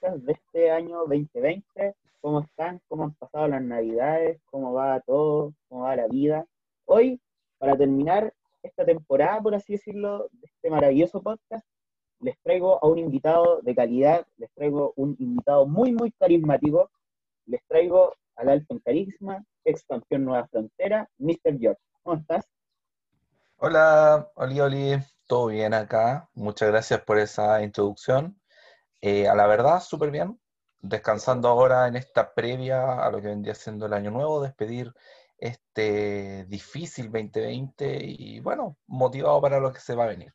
[0.00, 1.94] de este año 2020.
[2.20, 2.80] ¿Cómo están?
[2.88, 4.40] ¿Cómo han pasado las navidades?
[4.50, 5.52] ¿Cómo va todo?
[5.68, 6.46] ¿Cómo va la vida?
[6.84, 7.20] Hoy,
[7.58, 8.32] para terminar
[8.62, 11.66] esta temporada, por así decirlo, de este maravilloso podcast,
[12.20, 16.90] les traigo a un invitado de calidad, les traigo un invitado muy, muy carismático,
[17.46, 21.58] les traigo al alto en carisma, ex campeón Nueva Frontera, Mr.
[21.58, 21.80] George.
[22.02, 22.46] ¿Cómo estás?
[23.56, 24.92] Hola, Oli, Oli,
[25.26, 26.28] todo bien acá.
[26.34, 28.39] Muchas gracias por esa introducción.
[29.00, 30.38] Eh, a la verdad, súper bien.
[30.80, 34.92] Descansando ahora en esta previa a lo que vendría siendo el año nuevo, despedir
[35.38, 40.32] este difícil 2020 y bueno, motivado para lo que se va a venir.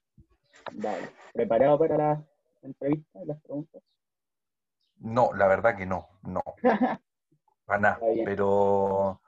[0.74, 1.10] Vale.
[1.34, 2.24] ¿Preparado para la
[2.62, 3.82] entrevista y las preguntas?
[4.98, 6.42] No, la verdad que no, no.
[7.66, 8.00] Para nada.
[8.24, 9.22] Pero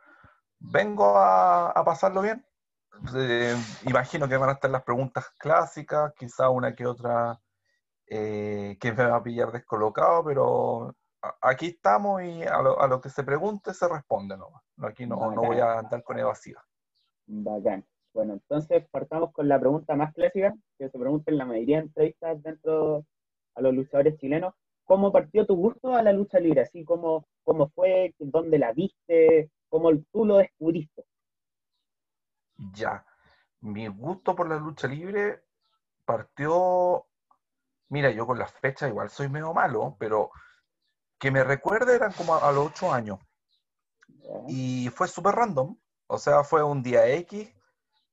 [0.60, 2.46] vengo a, pasarlo bien.
[3.16, 7.40] Eh, imagino que van a estar las preguntas clásicas, quizá una que otra
[8.08, 10.96] eh, que me va a pillar descolocado, pero
[11.42, 14.64] aquí estamos y a lo, que se pregunte se responde nomás.
[14.82, 16.64] Aquí no, no voy a andar con evasiva.
[17.26, 17.86] Bacán.
[18.14, 21.84] Bueno, entonces partamos con la pregunta más clásica, que se pregunta en la mayoría de
[21.84, 23.06] entrevistas dentro
[23.54, 24.56] a los luchadores chilenos.
[24.86, 26.62] ¿Cómo partió tu gusto a la lucha libre?
[26.62, 31.04] Así como cómo fue, dónde la viste, cómo tú lo descubriste.
[32.74, 33.06] Ya,
[33.62, 35.44] mi gusto por la lucha libre
[36.06, 37.06] partió
[37.90, 40.32] Mira, yo con las fechas igual soy medio malo, pero
[41.20, 43.20] que me recuerde eran como a, los ocho años.
[44.48, 45.78] Y fue súper random.
[46.08, 47.50] O sea, fue un día X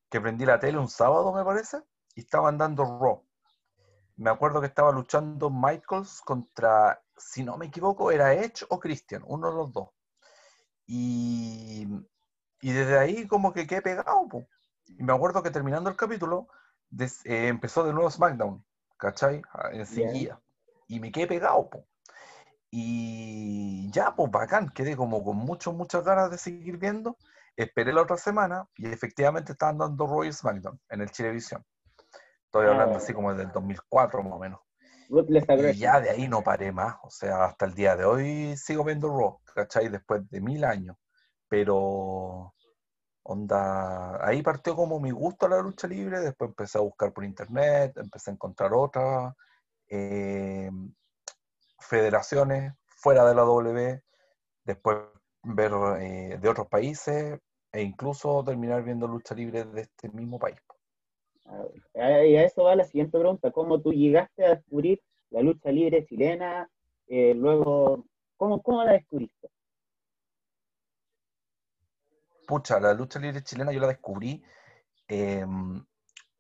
[0.08, 1.78] que prendí la tele un sábado, me parece,
[2.14, 3.24] y estaban dando Raw.
[4.16, 9.24] Me acuerdo que estaba luchando Michaels contra, si no me equivoco, era Edge o Christian,
[9.26, 9.88] uno de los dos.
[10.86, 11.86] Y,
[12.60, 14.28] desde ahí como que quedé pegado.
[14.86, 16.46] Y me acuerdo que terminando el capítulo,
[16.98, 18.64] eh, empezó de nuevo SmackDown.
[19.04, 19.42] ¿Cachai?
[19.52, 20.40] Ah, Enseguida.
[20.88, 21.86] Y me quedé pegado, po.
[22.70, 27.18] Y ya, pues bacán, quedé como con muchas, muchas ganas de seguir viendo.
[27.54, 31.62] Esperé la otra semana y efectivamente estaban dando Royal SmackDown en el Chilevisión.
[32.46, 34.60] Estoy hablando así como del 2004 más o menos.
[35.74, 36.96] Y ya de ahí no paré más.
[37.02, 39.88] O sea, hasta el día de hoy sigo viendo Raw, ¿cachai?
[39.88, 40.96] Después de mil años.
[41.46, 42.54] Pero
[43.26, 47.24] Onda, ahí partió como mi gusto a la lucha libre, después empecé a buscar por
[47.24, 49.34] internet, empecé a encontrar otras
[49.88, 50.70] eh,
[51.80, 54.02] federaciones fuera de la W,
[54.64, 54.98] después
[55.42, 57.40] ver eh, de otros países
[57.72, 60.60] e incluso terminar viendo lucha libre de este mismo país.
[61.94, 66.04] Y a eso va la siguiente pregunta, ¿cómo tú llegaste a descubrir la lucha libre
[66.04, 66.68] chilena?
[67.06, 68.04] Eh, luego,
[68.36, 69.48] ¿cómo, ¿cómo la descubriste?
[72.44, 74.44] Pucha, la lucha libre chilena yo la descubrí
[75.08, 75.84] em,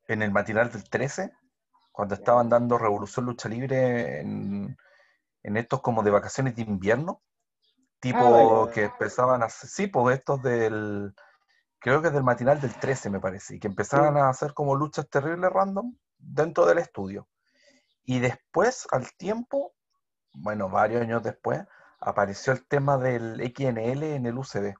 [0.08, 1.32] en el matinal del 13,
[1.92, 4.76] cuando estaban dando Revolución Lucha Libre en,
[5.42, 7.22] estos como de vacaciones de invierno,
[8.00, 11.14] tipo ah, que empezaban a hacer, sí, pues estos del,
[11.78, 14.74] creo que es del matinal del 13 me parece, y que empezaban a hacer como
[14.74, 17.28] luchas terribles random dentro del estudio.
[18.04, 19.74] Y después, al tiempo,
[20.32, 21.62] bueno, varios años después,
[22.00, 24.74] apareció el tema del XNL en el UCB.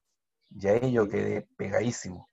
[0.54, 2.31] Y ahí yo quedé pegadísimo.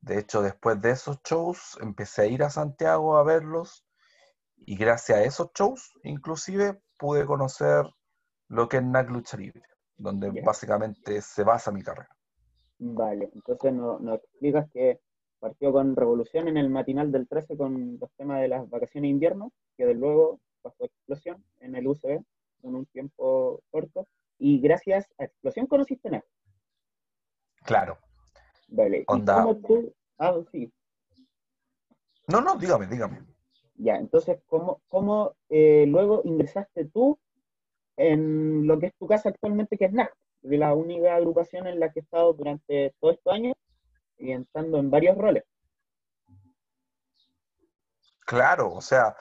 [0.00, 3.86] De hecho, después de esos shows, empecé a ir a Santiago a verlos
[4.56, 7.86] y gracias a esos shows, inclusive, pude conocer
[8.48, 9.62] lo que es NAC Lucha Libre,
[9.96, 12.14] donde básicamente se basa mi carrera.
[12.78, 15.00] Vale, entonces nos no explicas que
[15.38, 19.12] partió con Revolución en el matinal del 13 con los temas de las vacaciones de
[19.12, 22.22] invierno, que de luego pasó Explosión en el UCB
[22.62, 24.06] en un tiempo corto,
[24.38, 26.24] y gracias a Explosión conociste NAC.
[27.64, 27.98] Claro.
[28.68, 29.04] Vale.
[29.04, 29.94] cómo tú?
[30.18, 30.72] Ah, sí.
[32.28, 33.20] No, no, dígame, dígame.
[33.76, 37.18] Ya, entonces, ¿cómo, cómo eh, luego ingresaste tú
[37.96, 40.14] en lo que es tu casa actualmente, que es NAC?
[40.42, 43.54] De la única agrupación en la que he estado durante todos estos años
[44.18, 45.44] y entrando en varios roles.
[48.26, 49.16] Claro, o sea,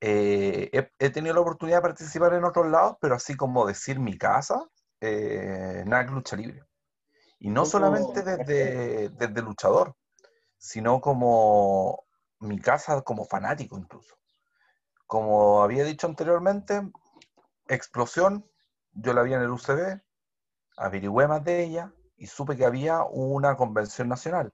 [0.00, 4.16] eh, he, tenido la oportunidad de participar en otros lados, pero así como decir mi
[4.16, 4.66] casa,
[5.00, 6.67] eh, NAC Lucha Libre.
[7.38, 9.94] Y no solamente desde, desde luchador,
[10.56, 12.04] sino como
[12.40, 14.16] mi casa como fanático incluso.
[15.06, 16.82] Como había dicho anteriormente,
[17.68, 18.50] Explosión,
[18.92, 20.00] yo la vi en el UCB,
[20.76, 24.52] averigüé más de ella y supe que había una convención nacional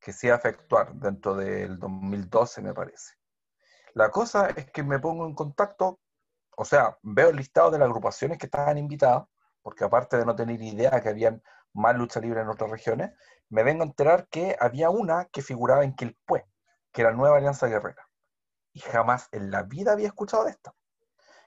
[0.00, 3.14] que se iba a efectuar dentro del 2012, me parece.
[3.94, 6.00] La cosa es que me pongo en contacto,
[6.56, 9.26] o sea, veo el listado de las agrupaciones que estaban invitadas,
[9.62, 11.42] porque aparte de no tener idea que habían
[11.72, 13.12] más lucha libre en otras regiones,
[13.48, 16.46] me vengo a enterar que había una que figuraba en Quilpué,
[16.92, 18.08] que era Nueva Alianza Guerrera.
[18.72, 20.74] Y jamás en la vida había escuchado de esta.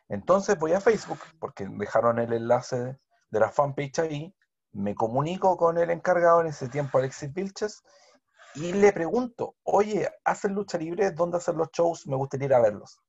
[0.10, 4.36] Entonces voy a Facebook, porque dejaron el enlace de la fanpage ahí,
[4.74, 7.84] me comunico con el encargado en ese tiempo, Alexis Vilches,
[8.56, 11.12] y le pregunto, oye, ¿hacen lucha libre?
[11.12, 12.08] ¿Dónde hacen los shows?
[12.08, 13.00] Me gustaría ir a verlos.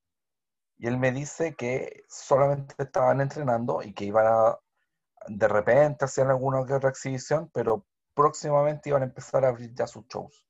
[0.77, 4.57] Y él me dice que solamente estaban entrenando y que iban a,
[5.27, 9.87] de repente, hacían alguna que otra exhibición, pero próximamente iban a empezar a abrir ya
[9.87, 10.45] sus shows.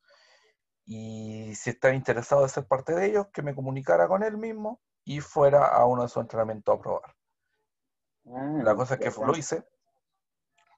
[0.85, 4.81] Y si estaba interesado de ser parte de ellos, que me comunicara con él mismo
[5.05, 7.15] y fuera a uno de sus entrenamientos a probar.
[8.25, 9.65] Ah, la cosa es que lo hice,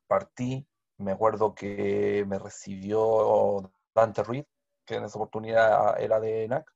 [0.08, 0.68] partí,
[0.98, 4.46] me acuerdo que me recibió Dante Reed,
[4.86, 6.72] que en esa oportunidad era de NAC,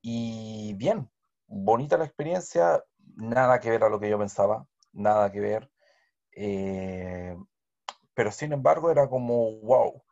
[0.00, 1.10] y bien,
[1.46, 5.71] bonita la experiencia, nada que ver a lo que yo pensaba, nada que ver,
[6.32, 7.36] eh,
[8.14, 10.02] pero sin embargo era como, wow,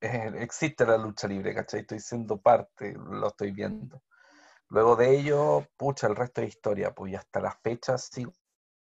[0.00, 1.80] existe la lucha libre, ¿cachai?
[1.80, 4.02] Estoy siendo parte, lo estoy viendo.
[4.68, 8.32] Luego de ello, pucha, el resto de historia, pues y hasta las fechas sigo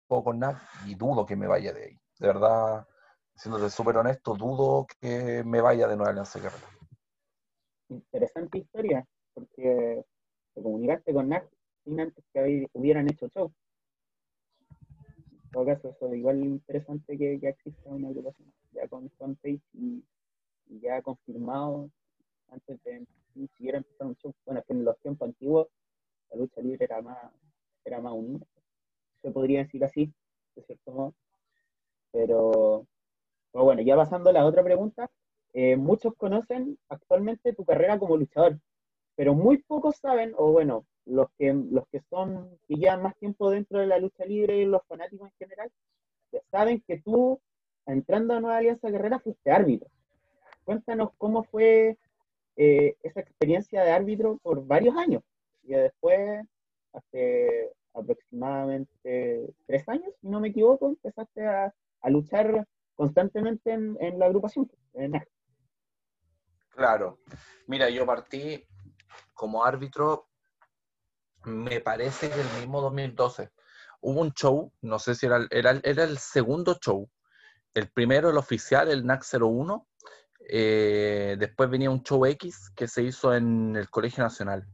[0.07, 1.99] con nada y dudo que me vaya de ahí.
[2.19, 2.87] De verdad,
[3.35, 6.67] siéndote súper honesto, dudo que me vaya de Nueva Alianza Guerrera.
[7.89, 10.03] Interesante historia, porque
[10.53, 11.47] te comunicaste con NAC
[11.83, 13.53] sin antes que hubieran hecho show.
[15.51, 20.03] Todo caso, eso es igual interesante que ya exista una agrupación, ya con fanpage y,
[20.69, 21.89] y ya confirmado
[22.49, 23.05] antes de
[23.35, 24.33] ni siquiera empezar un show.
[24.45, 25.67] Bueno, es que en los tiempos antiguos
[26.31, 27.17] la lucha libre era más,
[27.85, 28.45] era más unida.
[29.21, 30.11] Se podría decir así,
[30.55, 31.13] de cierto modo.
[32.11, 32.85] Pero,
[33.53, 35.09] bueno, ya pasando a la otra pregunta,
[35.53, 38.59] eh, muchos conocen actualmente tu carrera como luchador,
[39.15, 43.49] pero muy pocos saben, o bueno, los que, los que son, que llevan más tiempo
[43.49, 45.71] dentro de la lucha libre y los fanáticos en general,
[46.51, 47.39] saben que tú,
[47.85, 49.89] entrando a Nueva Alianza Guerrera, fuiste árbitro.
[50.65, 51.97] Cuéntanos cómo fue
[52.57, 55.23] eh, esa experiencia de árbitro por varios años.
[55.63, 56.45] Y después,
[56.93, 61.73] hace aproximadamente tres años, si no me equivoco, empezaste a,
[62.09, 62.65] luchar
[62.95, 64.71] constantemente en, la agrupación.
[66.69, 67.19] Claro.
[67.65, 68.63] Mira, yo partí
[69.33, 70.29] como árbitro,
[71.45, 73.51] me parece que el mismo 2012.
[74.01, 77.09] Hubo un show, no sé si era, era, era el segundo show.
[77.73, 79.87] El primero, el oficial, el NAC 01,
[80.49, 84.65] eh, después venía un show X que se hizo en el Colegio Nacional.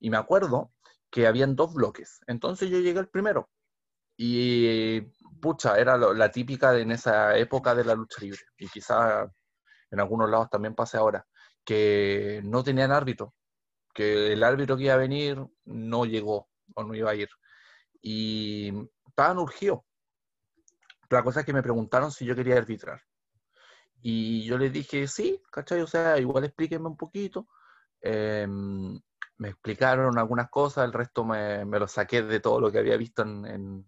[0.00, 0.72] Y me acuerdo
[1.10, 2.20] que habían dos bloques.
[2.26, 3.48] Entonces yo llegué al primero.
[4.16, 5.00] Y
[5.40, 8.40] pucha, era la típica de en esa época de la lucha libre.
[8.58, 9.30] Y quizá
[9.90, 11.26] en algunos lados también pase ahora.
[11.64, 13.34] Que no tenían árbitro.
[13.92, 17.28] Que el árbitro que iba a venir no llegó o no iba a ir.
[18.02, 18.72] Y
[19.06, 19.80] estaban urgidos.
[21.10, 23.02] La cosa es que me preguntaron si yo quería arbitrar.
[24.02, 25.80] Y yo les dije, sí, ¿cachai?
[25.82, 27.48] O sea, igual explíquenme un poquito.
[28.00, 28.98] Em,
[29.38, 33.22] me explicaron algunas cosas, el resto me, lo saqué de todo lo que había visto
[33.22, 33.86] en,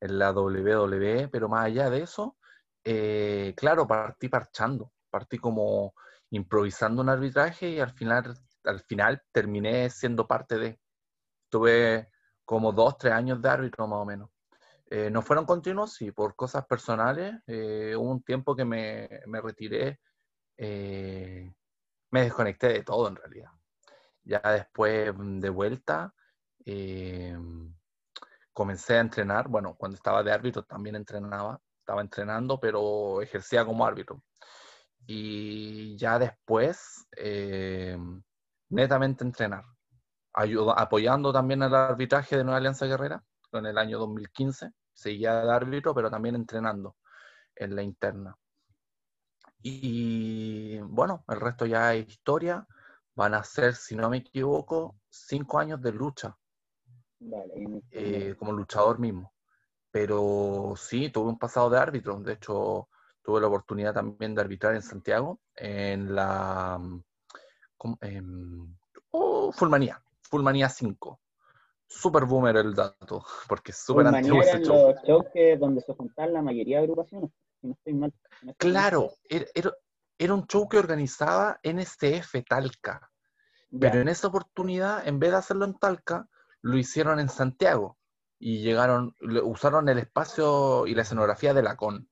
[0.00, 2.36] la WWE, pero más allá de eso,
[2.84, 5.94] eh, claro, partí parchando, partí como
[6.30, 10.80] improvisando un arbitraje y al final, al final terminé siendo parte de.
[11.48, 12.08] Tuve
[12.44, 14.30] como dos, tres años de árbitro más o menos.
[14.94, 17.34] Eh, no fueron continuos, sí, por cosas personales.
[17.46, 19.08] Eh, hubo un tiempo que me,
[19.42, 20.00] retiré,
[20.58, 21.50] eh,
[22.10, 23.50] me desconecté de todo en realidad.
[24.24, 26.14] Ya después mm, de vuelta,
[28.52, 29.48] comencé a entrenar.
[29.48, 34.22] Bueno, cuando estaba de árbitro también entrenaba, estaba entrenando, pero ejercía como árbitro.
[35.06, 37.08] Y ya después,
[38.72, 39.64] netamente entrenar,
[40.32, 45.94] apoyando también el arbitraje de Nueva Alianza Guerrera en el año 2015 seguía de árbitro,
[45.94, 46.96] pero también entrenando
[47.54, 48.36] en la interna.
[49.62, 52.66] Y bueno, el resto ya es historia.
[53.14, 56.36] Van a ser, si no me equivoco, cinco años de lucha.
[57.90, 59.32] Eh, como luchador mismo.
[59.90, 62.18] Pero sí, tuve un pasado de árbitro.
[62.20, 62.88] De hecho,
[63.22, 66.80] tuve la oportunidad también de arbitrar en Santiago, en la
[68.00, 68.76] en,
[69.10, 71.20] oh, Fulmanía, Fulmanía 5
[71.92, 74.92] super boomer el dato, porque es súper antiguo ese show.
[74.92, 75.94] los shows que, donde se
[76.28, 77.30] la mayoría de agrupaciones,
[77.62, 78.12] no estoy mal.
[78.56, 79.46] claro, era,
[80.18, 83.10] era, un show que organizaba NSTF Talca,
[83.78, 86.28] pero en esa oportunidad, en vez de hacerlo en Talca,
[86.60, 87.98] lo hicieron en Santiago
[88.38, 92.08] y llegaron, usaron el espacio y la escenografía de la CON.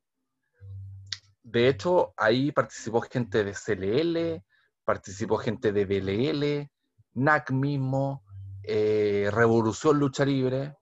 [1.42, 4.42] De hecho, ahí participó gente de CLL,
[4.90, 6.68] participó gente de BLL,
[7.14, 8.24] NAC mismo,
[8.64, 10.78] eh, Revolución Lucha Libre,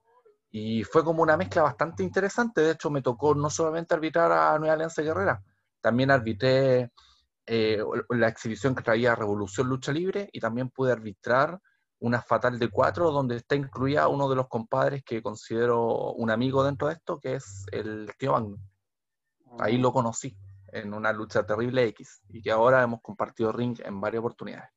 [0.49, 2.61] y fue como una mezcla bastante interesante.
[2.61, 5.43] De hecho, me tocó no solamente arbitrar a Nueva Alianza Guerrera,
[5.79, 6.91] también arbitré
[7.45, 11.59] eh, la exhibición que traía Revolución Lucha Libre y también pude arbitrar
[11.99, 16.63] una fatal de cuatro, donde está incluida uno de los compadres que considero un amigo
[16.63, 18.57] dentro de esto, que es el tío Magno.
[19.59, 20.35] Ahí lo conocí
[20.73, 24.69] en una lucha terrible X y que ahora hemos compartido ring en varias oportunidades.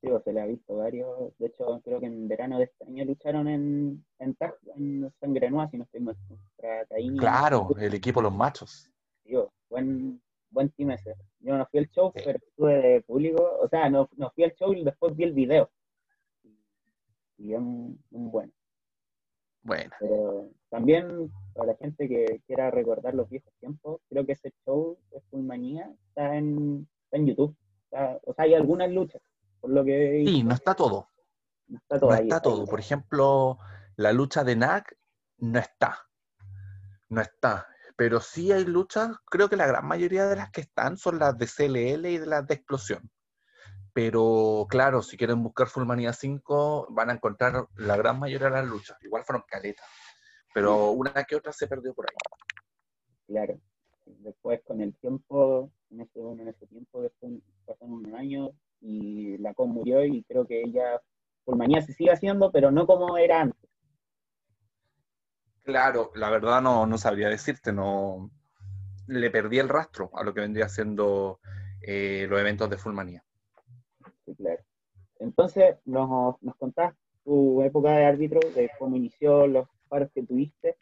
[0.00, 1.36] Sí, pues, se le ha visto varios.
[1.38, 5.50] De hecho, creo que en verano de este año lucharon en, en, Taj, en Sangre
[5.50, 6.86] Nueva, si no estoy mal, contra
[7.18, 8.90] Claro, el equipo Los Machos.
[9.24, 11.14] Sí, pues, buen, buen team ese.
[11.40, 13.58] Yo no fui al show, pero estuve de público.
[13.60, 15.70] O sea, no, no fui al show y después vi el video.
[17.36, 18.52] Y es un, un bueno.
[19.62, 19.90] Bueno.
[20.00, 24.98] Pero también para la gente que quiera recordar los viejos tiempos, creo que ese show
[25.10, 27.56] de Fullmanía está en, está en YouTube.
[28.24, 29.20] o sea, hay algunas luchas
[29.60, 30.24] por lo que...
[30.26, 31.08] Sí, no está todo.
[31.68, 32.10] No está todo.
[32.10, 32.66] No está todo.
[32.66, 33.58] Por ejemplo,
[33.96, 34.96] la lucha de NAC
[35.38, 35.98] no está.
[37.08, 37.66] No está.
[37.96, 41.36] Pero sí hay luchas, creo que la gran mayoría de las que están son las
[41.36, 43.10] de CLL y de las de Explosión.
[44.02, 48.66] Pero claro, si quieren buscar Fullmanía 5, van a encontrar la gran mayoría de las
[48.66, 48.96] luchas.
[49.02, 49.84] Igual fueron caletas.
[50.54, 52.16] Pero una que otra se perdió por ahí.
[53.26, 53.60] Claro.
[54.06, 59.52] Después, con el tiempo, en ese, en ese tiempo, después pasaron unos años, y la
[59.52, 60.98] con murió y creo que ella
[61.44, 63.70] mañana se sigue haciendo, pero no como era antes.
[65.62, 68.30] Claro, la verdad no, no sabría decirte, no
[69.08, 71.38] le perdí el rastro a lo que vendría siendo
[71.82, 73.22] eh, los eventos de Fullmanía.
[74.30, 74.62] Sí, claro.
[75.18, 76.94] Entonces, nos, nos contás
[77.24, 80.76] tu época de árbitro, de cómo inició, los paros que tuviste,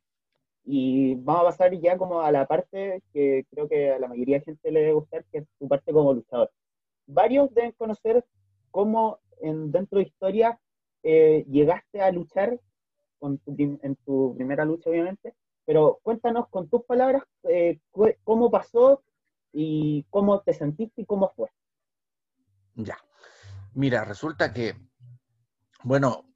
[0.64, 4.38] y vamos a pasar ya como a la parte que creo que a la mayoría
[4.38, 6.50] de gente le debe gustar, que es tu parte como luchador
[7.08, 8.24] varios deben conocer
[8.70, 10.60] cómo en, dentro de historia
[11.02, 12.60] eh, llegaste a luchar
[13.18, 17.80] con en tu primera lucha, obviamente, pero cuéntanos con tus palabras eh,
[18.22, 19.02] cómo pasó
[19.52, 21.48] y cómo te sentiste y cómo fue.
[22.76, 22.96] Ya.
[23.78, 24.76] Mira, resulta que,
[25.84, 26.34] bueno,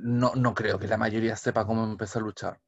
[0.00, 2.62] no, no creo que la mayoría sepa cómo empezó a luchar.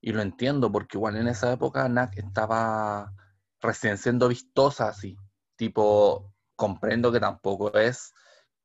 [0.00, 3.12] Y lo entiendo porque igual en esa época NAC estaba
[3.60, 5.14] recién siendo vistosa así.
[5.56, 8.14] Tipo, comprendo que tampoco es,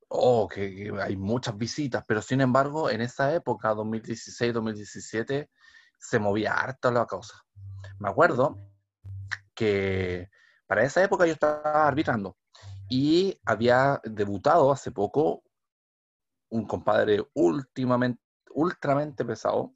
[0.08, 5.50] oh, que, hay muchas visitas, pero sin embargo, en esa época, 2016-2017,
[5.98, 7.44] se movía harto la cosa.
[7.98, 8.56] Me acuerdo
[9.54, 10.30] que
[10.66, 12.34] para esa época yo estaba arbitrando
[12.88, 15.42] y había debutado hace poco
[16.48, 19.74] un compadre últimamente, ultramente pesado,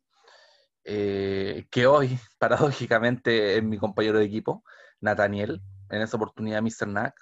[0.85, 4.64] eh, que hoy, paradójicamente, es mi compañero de equipo,
[5.00, 6.88] Nathaniel, en esa oportunidad Mr.
[6.88, 7.14] Nack,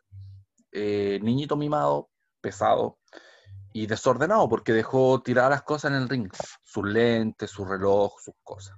[0.73, 2.99] eh, niñito mimado, pesado
[3.73, 6.30] y desordenado porque dejó tirar las cosas en el ring,
[6.62, 8.76] sus lentes, su reloj, sus cosas.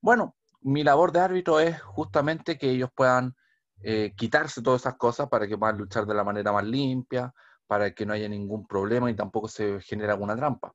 [0.00, 3.36] Bueno, mi labor de árbitro es justamente que ellos puedan
[3.82, 7.32] eh, quitarse todas esas cosas para que puedan luchar de la manera más limpia,
[7.66, 10.72] para que no haya ningún problema y tampoco se genere alguna trampa.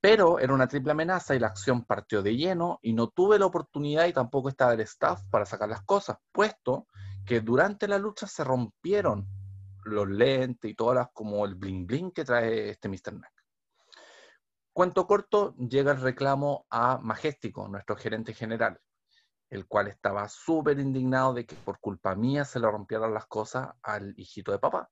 [0.00, 3.46] Pero era una triple amenaza y la acción partió de lleno y no tuve la
[3.46, 6.88] oportunidad y tampoco estaba el staff para sacar las cosas, puesto
[7.24, 9.26] que durante la lucha se rompieron
[9.84, 13.14] los lentes y todas las, como el bling bling que trae este Mr.
[13.14, 13.32] Nack.
[14.72, 18.78] Cuento corto, llega el reclamo a Majestic, nuestro gerente general,
[19.50, 23.68] el cual estaba súper indignado de que por culpa mía se le rompieran las cosas
[23.82, 24.90] al hijito de papá.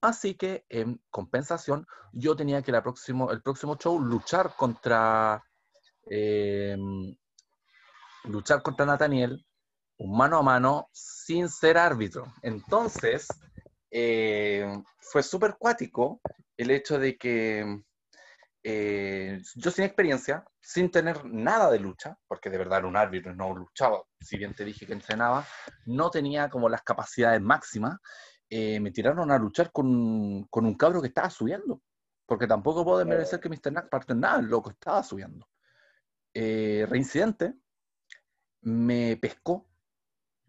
[0.00, 5.42] Así que en compensación, yo tenía que próximo, el próximo show luchar contra
[6.06, 7.16] em,
[8.24, 9.44] luchar contra Nathaniel,
[9.98, 12.32] un mano a mano, sin ser árbitro.
[12.42, 13.26] Entonces,
[13.90, 16.20] eh, fue súper cuático
[16.56, 17.82] el hecho de que
[18.68, 23.32] eh, yo sin experiencia, sin tener nada de lucha, porque de verdad era un árbitro,
[23.32, 25.46] no luchaba, si bien te dije que entrenaba,
[25.84, 27.98] no tenía como las capacidades máximas,
[28.50, 29.88] eh, me tiraron a luchar con,
[30.50, 31.80] un cabro que estaba subiendo,
[32.26, 33.72] porque tampoco puedo merecer que Mr.
[33.72, 35.46] Nack parte nada, el loco estaba subiendo.
[36.34, 37.54] reincidente,
[38.62, 39.68] me pescó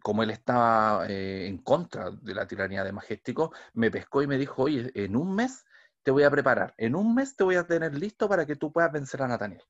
[0.08, 4.38] como él estaba eh, en contra de la tiranía de Majesticos, me pescó y me
[4.38, 5.66] dijo, oye, en un mes
[6.08, 8.72] te voy a preparar, en un mes te voy a tener listo para que tú
[8.72, 9.62] puedas vencer a Nathaniel.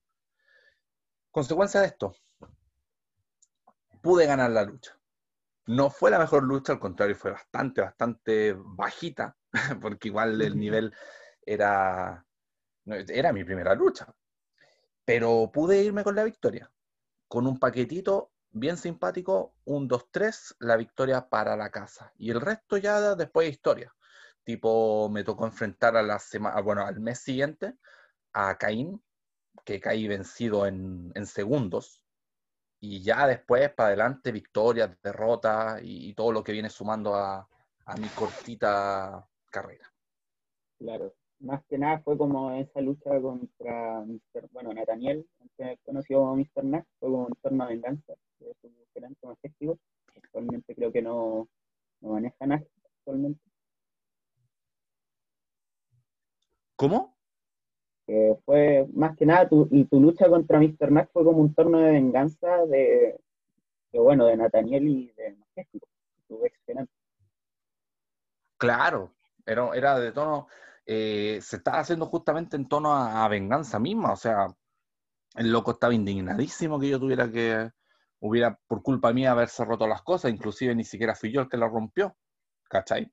[1.31, 2.15] Consecuencia de esto,
[4.03, 4.95] pude ganar la lucha.
[5.65, 9.35] No fue la mejor lucha, al contrario, fue bastante, bastante bajita,
[9.81, 10.93] porque igual el nivel
[11.41, 12.23] era,
[12.85, 14.05] era mi primera lucha.
[15.05, 16.71] Pero pude irme con la victoria,
[17.27, 22.13] con un paquetito bien simpático, un 2-3, la victoria para la casa.
[22.15, 23.96] Y el resto ya después de historia.
[24.47, 27.73] Tipo, me tocó enfrentar a la semana, bueno, al mes siguiente
[28.31, 29.03] a Caín,
[29.65, 32.01] que caí vencido en, segundos.
[32.79, 37.45] Y ya después, para adelante, victorias, derrotas y, todo lo que viene sumando a,
[37.99, 39.93] mi cortita carrera.
[40.79, 41.13] Claro.
[41.39, 44.47] más que nada fue como esa lucha contra Mr.
[44.53, 45.27] bueno, Nathaniel,
[45.83, 46.63] conocido como Mr.
[46.63, 49.77] Nash, fue como un torno de venganza de su gerente majestático.
[50.15, 51.49] Actualmente creo que no,
[51.99, 52.63] no maneja Nash
[52.99, 53.46] actualmente.
[56.77, 57.17] ¿Cómo?
[58.45, 60.91] fue más que nada tu, y tu lucha contra Mr.
[60.91, 63.19] Nash fue como un torno de venganza de,
[63.91, 65.83] de bueno, de Nathaniel y de Majestic,
[66.29, 66.57] tu ex
[68.57, 69.13] Claro,
[69.45, 70.47] era, era de tono,
[70.85, 74.47] eh, se estaba haciendo justamente en tono a, venganza misma, o sea,
[75.35, 77.69] el loco estaba indignadísimo que yo tuviera que,
[78.19, 81.57] hubiera por culpa mía haberse roto las cosas, inclusive ni siquiera fui yo el que
[81.57, 82.15] lo rompió,
[82.69, 83.11] ¿cachai?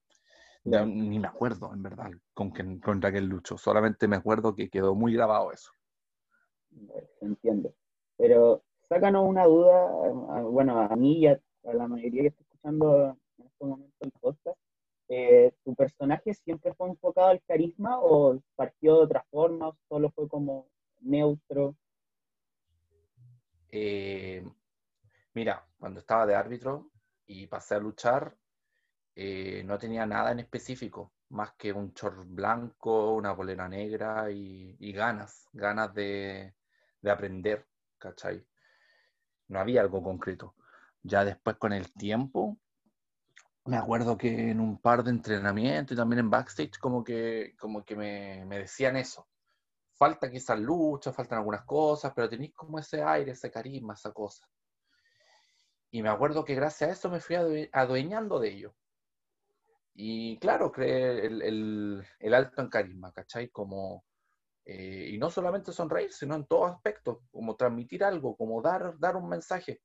[0.64, 3.58] Ni me acuerdo, en verdad, con quién, contra quién lucho.
[3.58, 5.70] Solamente me acuerdo que quedó muy grabado eso.
[7.18, 7.74] Se entiende.
[8.16, 9.86] Pero sácanos una duda,
[10.42, 14.58] bueno, a mí y a, la mayoría que está escuchando en este momento el podcast.
[15.08, 20.10] Eh, ¿Tu personaje siempre fue enfocado al carisma o partió de otra forma o solo
[20.10, 20.66] fue como
[21.00, 21.76] neutro?
[23.70, 24.42] Eh,
[25.34, 26.90] mira, cuando estaba de árbitro
[27.26, 28.36] y pasé a luchar,
[29.16, 34.92] eh, no tenía nada en específico, más que un short blanco, una bolera negra y,
[34.92, 36.54] ganas, ganas de,
[37.04, 37.66] aprender,
[37.98, 38.44] ¿cachai?
[39.48, 40.54] No había algo concreto.
[41.02, 42.58] Ya después con el tiempo,
[43.66, 47.84] me acuerdo que en un par de entrenamientos y también en backstage, como que, como
[47.84, 49.28] que me, decían eso.
[49.92, 54.48] Falta quizás lucha, faltan algunas cosas, pero tenéis como ese aire, ese carisma, esa cosa.
[55.90, 57.36] Y me acuerdo que gracias a eso me fui
[57.72, 58.74] adueñando de ello.
[59.94, 63.48] Y claro, cree el, alto en carisma, ¿cachai?
[63.50, 64.04] Como,
[64.64, 69.16] eh, y no solamente sonreír, sino en todos aspectos, como transmitir algo, como dar, dar
[69.16, 69.80] un mensaje.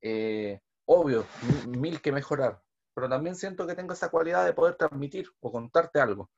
[0.00, 1.24] Eh, obvio,
[1.68, 2.60] mil que mejorar,
[2.94, 6.30] pero también siento que tengo esa cualidad de poder transmitir o contarte algo,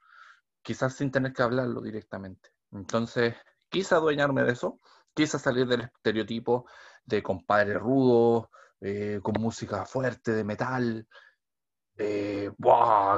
[0.63, 2.51] quizás sin tener que hablarlo directamente.
[2.73, 3.35] Entonces,
[3.71, 4.79] quise adueñarme de eso,
[5.15, 6.67] quise salir del estereotipo
[7.05, 11.09] de compadre rudo, eh, con música fuerte, de metal,
[11.99, 12.51] eh,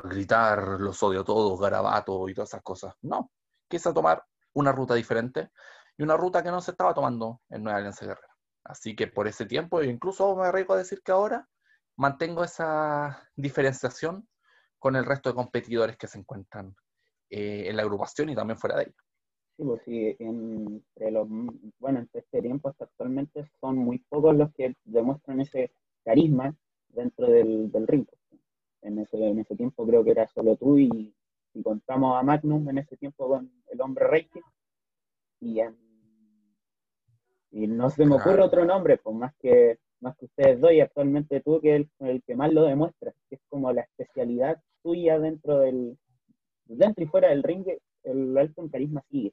[0.05, 2.95] gritar, los odio todos, garabato y todas esas cosas.
[3.03, 3.31] No,
[3.69, 4.23] quise tomar
[4.55, 5.51] una ruta diferente
[5.97, 8.35] y una ruta que no se estaba tomando en Nueva Alianza Guerrera.
[8.65, 11.49] Así que por ese tiempo, incluso me arriesgo a decir que ahora
[11.97, 14.29] mantengo esa diferenciación
[14.79, 16.75] con el resto de competidores que se encuentran
[17.31, 18.95] eh, en la agrupación y también fuera de ella.
[19.57, 21.27] Sí, pues sí, entre los,
[21.81, 25.73] bueno, entre este tiempo hasta actualmente son muy pocos los que demuestran ese
[26.05, 26.55] carisma
[26.91, 28.07] dentro del, del ring
[28.89, 31.15] en ese, en ese tiempo creo que era solo tú y,
[31.63, 34.41] contamos a Magnum en ese tiempo con el hombre Reiki.
[35.41, 35.61] Y,
[37.51, 40.81] y no se me ocurre otro nombre, pues más que, más que ustedes dos y
[40.81, 45.19] actualmente tú, que es el, que más lo demuestra, que es como la especialidad tuya
[45.19, 45.99] dentro del,
[46.67, 47.67] dentro y fuera del ring,
[48.05, 49.33] el alto en carisma sigue.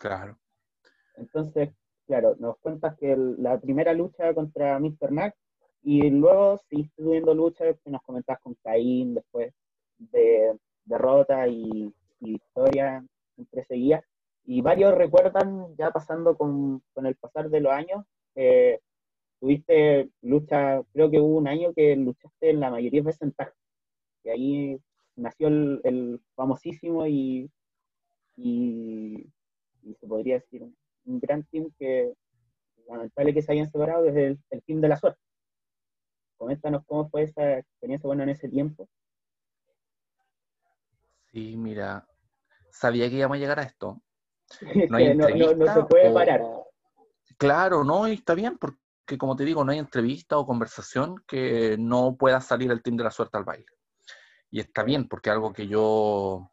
[0.00, 0.36] Claro.
[1.16, 1.70] Entonces,
[2.06, 5.12] claro, nos cuentas que la primera lucha contra Mr.
[5.12, 5.36] Max
[5.82, 9.52] y luego seguiste subiendo luchas que nos comentabas con Caín, después
[9.98, 13.04] de derrota y, victoria
[13.36, 14.02] entre seguidas.
[14.44, 18.04] Y varios recuerdan, ya pasando con, el pasar de los años,
[19.40, 23.34] tuviste lucha, creo que hubo un año que luchaste en la mayoría de veces en
[24.24, 24.80] Y ahí
[25.16, 27.50] nació el, famosísimo y,
[28.36, 29.26] y,
[30.00, 32.12] se podría decir un, gran team que
[32.88, 35.20] lamentable que se hayan separado desde el, el team de la suerte.
[36.38, 38.88] Coméntanos cómo fue esa experiencia bueno en ese tiempo.
[41.32, 42.06] Sí, mira,
[42.70, 44.00] sabía que íbamos a llegar a esto.
[44.90, 46.42] No, hay no, no, se puede parar.
[47.36, 51.76] Claro, no, y está bien, porque como te digo, no hay entrevista o conversación que
[51.78, 53.66] no pueda salir el team de la suerte al baile.
[54.50, 56.50] Y está bien, porque algo que yo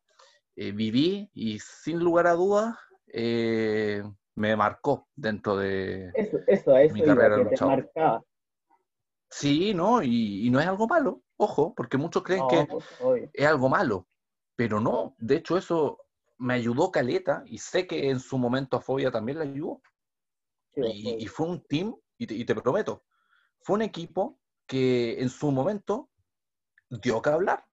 [0.56, 2.76] eh, viví y sin lugar a dudas
[3.08, 4.04] eh,
[4.36, 8.24] me marcó dentro de eso, eso, eso mi carrera marcaba.
[9.30, 10.02] Sí, ¿no?
[10.04, 14.08] Y, no es algo malo, ojo, porque muchos creen que pues, es algo malo,
[14.56, 16.00] pero no, de hecho eso
[16.38, 19.82] me ayudó Caleta y sé que en su momento a Fobia también le ayudó.
[20.76, 23.06] y, fue un team, y te, prometo,
[23.62, 26.10] fue un equipo que en su momento
[26.90, 27.66] dio que hablar.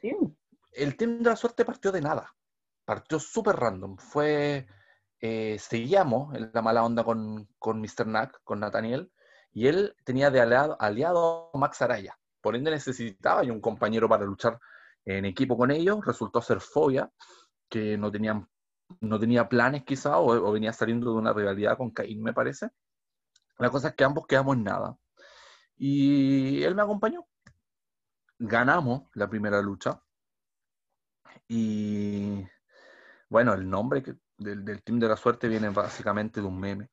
[0.00, 0.14] Sí.
[0.72, 2.34] El team de la suerte partió de nada,
[2.84, 4.66] partió súper random, fue,
[5.20, 8.04] eh, seguíamos en la mala onda con, con Mr.
[8.04, 9.10] Knack, con Nathaniel,
[9.56, 10.76] y él tenía de aliado,
[11.50, 12.14] a Max Araya.
[12.42, 14.60] Por ende necesitaba y un compañero para luchar
[15.02, 16.04] en equipo con ellos.
[16.04, 17.10] Resultó ser Fobia,
[17.66, 18.46] que no, tenían,
[19.00, 22.68] no tenía planes quizá o, venía saliendo de una rivalidad con Caín, me parece.
[23.56, 24.98] La cosa es que ambos quedamos en nada.
[25.78, 27.26] Y él me acompañó.
[28.38, 30.02] Ganamos la primera lucha.
[31.48, 32.44] Y
[33.30, 34.02] Bueno, el nombre
[34.36, 36.90] del, del Team de la Suerte viene básicamente de un meme,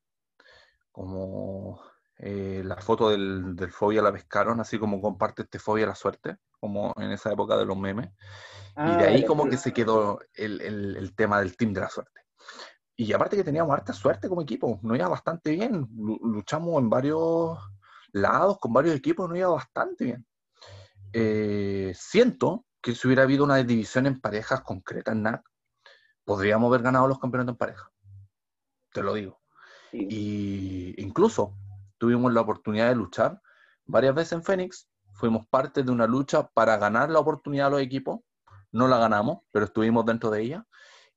[0.93, 1.81] como
[2.17, 6.37] eh, la foto del, del, Fobia la pescaron, así como comparte este Fobia la suerte,
[6.59, 8.09] como en esa época de los memes.
[8.77, 11.81] y de ah, ahí como que se quedó el, el, el, tema del team de
[11.81, 12.21] la suerte.
[12.95, 17.57] Y aparte que teníamos harta suerte como equipo, nos iba bastante bien, luchamos en varios
[18.11, 20.25] lados, con varios equipos, nos iba bastante bien.
[21.11, 25.43] Eh, siento que si hubiera habido una división en parejas concreta en NAC,
[26.23, 27.91] podríamos haber ganado los campeonatos en pareja.
[28.91, 29.41] Te lo digo.
[29.91, 31.55] Y incluso
[32.03, 33.41] tuvimos la oportunidad de luchar
[33.85, 37.81] varias veces en Fénix, fuimos parte de una lucha para ganar la oportunidad a los
[37.81, 38.19] equipos,
[38.73, 40.67] no la ganamos, pero estuvimos dentro de ella.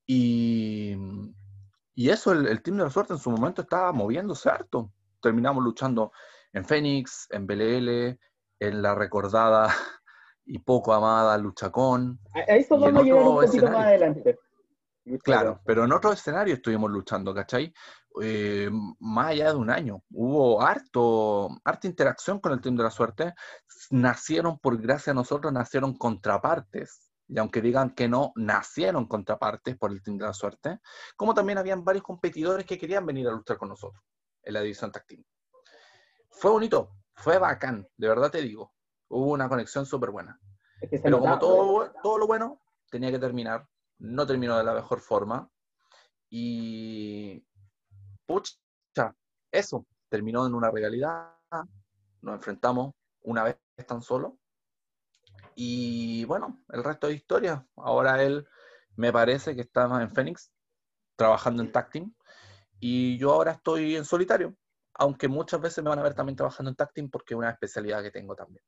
[0.07, 0.95] Y,
[1.97, 4.93] y eso, el, el, Team de la Suerte en su momento estaba moviéndose harto.
[5.21, 6.13] Terminamos luchando
[6.53, 8.21] en Fénix, en BLL,
[8.61, 9.67] en la recordada
[10.45, 12.21] y poco amada Luchacón.
[12.33, 14.39] A eso vamos a llegar un poquito más adelante.
[15.23, 17.73] Claro, pero en otro escenario estuvimos luchando, ¿cachai?
[18.23, 20.03] Eh, más allá de un año.
[20.11, 23.35] Hubo harto, harta interacción con el Team de la Suerte.
[23.91, 27.13] Nacieron, por gracia a nosotros, nacieron contrapartes.
[27.29, 30.81] Y aunque digan que no, nacieron contrapartes por el Team de la Suerte.
[31.17, 34.03] Como también habían varios competidores que querían venir a luchar con nosotros
[34.47, 35.05] en la división Tag
[36.31, 38.73] Fue bonito, fue bacán, de verdad te digo.
[39.09, 40.41] Hubo una conexión súper buena.
[41.03, 43.67] Pero como todo, todo lo bueno, tenía que terminar.
[43.99, 45.51] No terminó de la mejor forma.
[46.29, 47.45] Y
[48.27, 48.57] pucha,
[49.51, 51.35] eso terminó en una realidad,
[52.21, 54.39] nos enfrentamos una vez tan solo.
[55.55, 57.67] Y bueno, el resto de historia.
[57.77, 58.47] Ahora él
[58.97, 60.51] me parece que está en Phoenix,
[61.17, 62.17] trabajando en Tacting,
[62.79, 64.55] y yo ahora estoy en solitario,
[64.95, 68.03] aunque muchas veces me van a ver también trabajando en Tacting porque es una especialidad
[68.03, 68.63] que tengo también.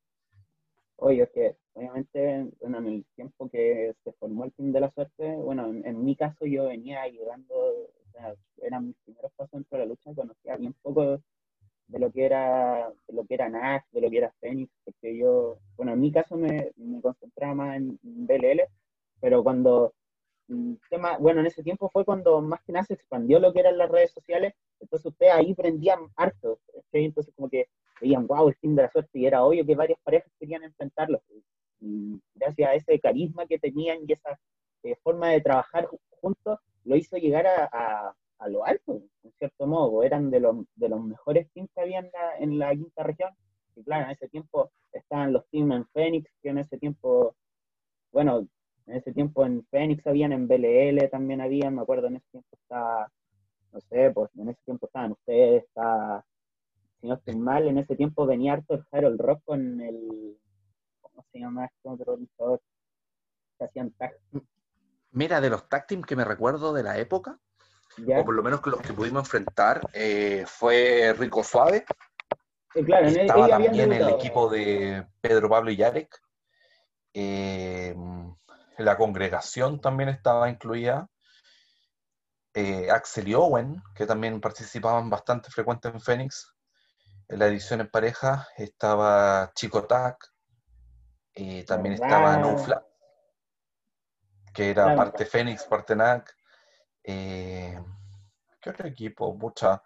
[0.96, 4.90] Oye, es que obviamente, bueno, en el tiempo que se formó el Team de la
[4.90, 7.54] Suerte, bueno, en mi caso yo venía ayudando
[8.62, 11.20] eran mis primeros pasos dentro de la lucha, conocía bien poco
[11.88, 15.16] de lo que era de lo que era Nash, de lo que era Phoenix, porque
[15.16, 18.62] yo, bueno, en mi caso me, me concentraba más en, BLL,
[19.20, 19.94] pero cuando
[20.90, 23.78] tema, bueno, en ese tiempo fue cuando más que nada se expandió lo que eran
[23.78, 26.58] las redes sociales, entonces ustedes ahí prendían harto,
[26.92, 27.68] entonces como que
[28.00, 31.20] veían, wow, el team de la suerte, y era obvio que varias parejas querían enfrentarlos,
[31.80, 34.38] y gracias a ese carisma que tenían y esa
[34.82, 35.88] eh, forma de trabajar
[36.20, 38.14] juntos, lo hizo llegar a,
[38.48, 40.02] lo alto, en cierto modo.
[40.02, 43.30] Eran de, los, de los mejores teams que había en la, quinta región.
[43.76, 47.34] Y claro, en ese tiempo estaban los teams en Phoenix, que en ese tiempo,
[48.12, 48.48] bueno,
[48.86, 52.48] en ese tiempo en Phoenix habían, en BLL también habían, me acuerdo, en ese tiempo
[52.52, 53.10] estaba,
[53.72, 56.24] no sé, pues en ese tiempo estaban ustedes, está,
[57.00, 60.38] si no estoy mal, en ese tiempo venía Arthur Harold Rock con el,
[61.18, 62.62] ¿cómo se llama este otro luchador?
[63.58, 64.16] Que hacían tag.
[65.10, 67.40] Mira, de los tag que me recuerdo de la época,
[67.98, 71.84] o por lo menos que los que pudimos enfrentar, eh, fue Rico Suave.
[72.86, 76.20] claro, estaba también el equipo de Pedro Pablo y Yarek.
[77.14, 77.96] Eh,
[78.76, 81.08] la congregación también estaba incluida.
[82.54, 86.54] Eh, Axel y Owen, que también participaban bastante frecuente en Phoenix.
[87.28, 90.37] En la edición en pareja estaba Chico Tac.
[91.64, 92.84] También estaba Nufla
[94.58, 96.36] que era parte Fénix, parte NAC.
[97.04, 97.78] Eh,
[98.60, 99.32] ¿Qué otro equipo?
[99.36, 99.80] Mucha.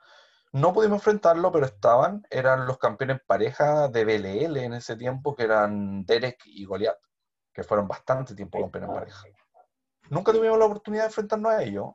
[0.52, 5.42] No pudimos enfrentarlo, pero estaban, eran los campeones pareja de BLL en ese tiempo, que
[5.42, 7.02] eran Derek y Goliath,
[7.52, 9.26] que fueron bastante tiempo campeones pareja.
[10.08, 11.90] Nunca tuvimos la oportunidad de enfrentarnos a ellos.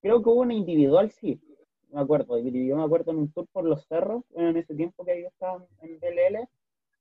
[0.00, 1.38] Creo que hubo una individual, sí,
[1.90, 2.38] me acuerdo.
[2.38, 5.66] Yo me acuerdo en un tour por los cerros, en ese tiempo que ellos estaban
[5.82, 6.48] en BLL,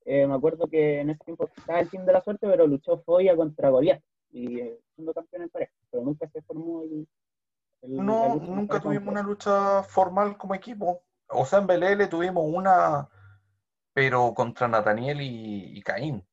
[0.05, 3.01] eh, me acuerdo que en ese tiempo estaba el team de la suerte, pero luchó
[3.03, 7.07] Foya contra Goliath y eh, siendo campeón en pareja, pero nunca se formó el.
[7.83, 11.03] no, nunca tuvimos una lucha formal como equipo.
[11.27, 13.07] O sea, en BLL tuvimos una,
[13.93, 16.27] pero contra Nathaniel y, Caín,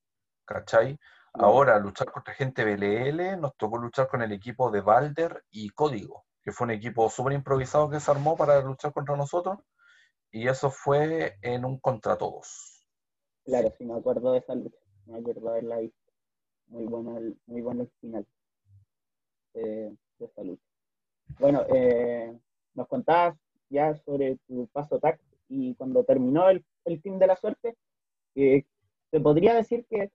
[0.45, 0.99] ¿cachai?
[1.35, 6.25] Ahora, luchar contra gente BLL, nos tocó luchar con el equipo de Balder y Código,
[6.43, 9.59] que fue un equipo súper improvisado que se armó para luchar contra nosotros,
[10.33, 12.78] y eso fue en un contra todos.
[13.49, 16.13] Claro, sí me acuerdo de esa lucha, me acuerdo haberla visto.
[16.67, 18.27] Muy bueno el, muy bueno el final
[19.55, 20.63] de esa lucha.
[21.41, 22.39] Bueno, eh,
[22.75, 23.39] nos contabas
[23.71, 27.75] ya sobre tu paso TAC y cuando terminó el, el team de la suerte,
[28.35, 28.67] eh,
[29.11, 30.11] te podría decir que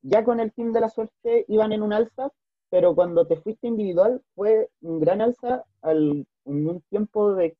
[0.00, 2.32] ya con el team de la suerte iban en un alza,
[2.70, 7.54] pero cuando te fuiste individual fue un gran alza al, en un tiempo de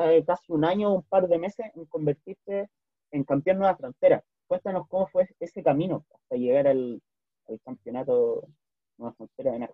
[0.00, 2.68] eh, casi un año o un par de meses en convertirte
[3.12, 7.02] en campeón Nueva Frontera cuéntanos cómo fue ese camino hasta llegar al,
[7.64, 8.48] campeonato
[8.98, 9.68] Nueva Frontera de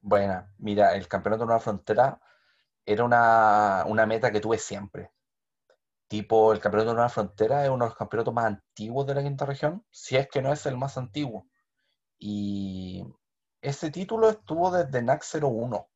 [0.00, 2.20] Bueno, mira, el campeonato de Nueva Frontera
[2.84, 5.12] era una, una meta que tuve siempre.
[6.08, 9.22] Tipo, el campeonato de Nueva Frontera es uno de los campeonatos más antiguos de la
[9.22, 11.46] quinta región, si es que no es el más antiguo.
[12.18, 13.04] Y
[13.60, 15.88] ese título estuvo desde NAC 01.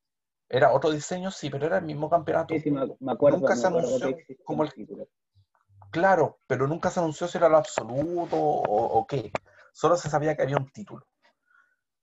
[0.49, 2.55] Era otro diseño, sí, pero era el mismo campeonato.
[2.55, 3.39] Sí, sí, me, me acuerdo.
[3.39, 5.09] Nunca me se anunció como el- título.
[5.97, 9.33] Claro, pero nunca se anunció si era lo absoluto o, qué.
[9.73, 11.07] Solo se sabía que había un título.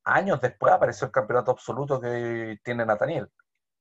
[0.06, 3.30] Años después apareció el campeonato absoluto que tiene Nathaniel.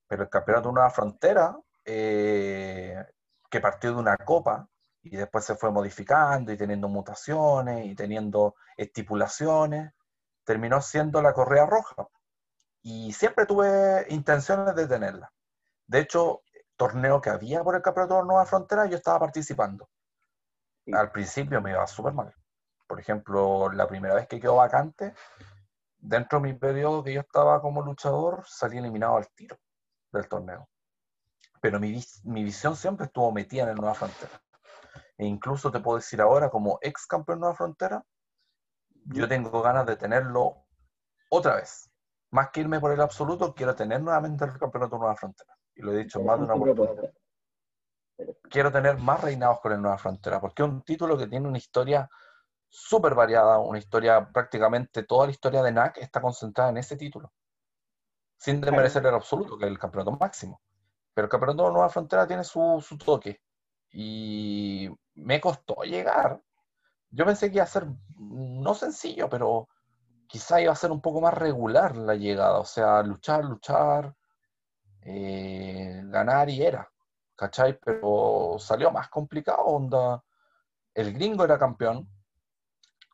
[0.06, 3.02] Pero el campeonato de Nueva Frontera, eh,
[3.50, 4.68] que partió de una copa
[5.02, 9.94] y después se fue modificando y teniendo mutaciones y teniendo estipulaciones,
[10.44, 12.06] terminó siendo la Correa Roja.
[12.82, 15.32] Y siempre tuve intenciones de tenerla.
[15.86, 16.42] De hecho,
[16.76, 19.88] torneo que había por el campeonato de Nueva Frontera, yo estaba participando.
[20.84, 20.92] Sí.
[20.92, 22.34] Al principio me iba súper mal.
[22.86, 25.14] Por ejemplo, la primera vez que quedó vacante,
[25.98, 29.56] dentro de mi periodo que yo estaba como luchador, salí eliminado al tiro
[30.12, 30.68] del torneo.
[31.60, 34.42] Pero mi, mi visión siempre estuvo metida en el Nueva Frontera.
[35.16, 38.04] E incluso te puedo decir ahora, como ex campeón Nueva Frontera,
[39.06, 40.66] yo tengo ganas de tenerlo
[41.30, 41.90] otra vez.
[42.30, 45.56] Más que irme por el absoluto, quiero tener nuevamente el campeonato Nueva Frontera.
[45.74, 47.12] Y lo he dicho más de una oportunidad.
[48.52, 51.58] Quiero tener más reinados con el Nueva Frontera, porque es un título que tiene una
[51.58, 52.08] historia
[52.68, 57.32] súper variada, una historia, prácticamente toda la historia de NAC está concentrada en ese título,
[58.36, 60.60] sin desmerecer el absoluto, que es el campeonato máximo.
[61.14, 63.40] Pero el campeonato de Nueva Frontera tiene su, su toque,
[63.90, 66.42] y me costó llegar.
[67.10, 67.86] Yo pensé que iba a ser
[68.16, 69.68] no sencillo, pero
[70.26, 74.14] quizá iba a ser un poco más regular la llegada, o sea, luchar, luchar,
[75.02, 76.91] eh, ganar y era.
[77.84, 80.22] Pero salió más complicado, onda.
[80.94, 82.08] El gringo era campeón.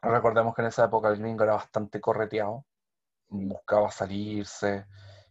[0.02, 2.64] Recordemos que en esa época el gringo era bastante correteado.
[3.28, 4.86] Buscaba salirse,